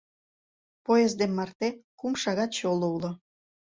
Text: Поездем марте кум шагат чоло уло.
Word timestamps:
Поездем 0.85 1.31
марте 1.37 1.69
кум 1.99 2.13
шагат 2.21 2.51
чоло 2.57 2.87
уло. 2.95 3.11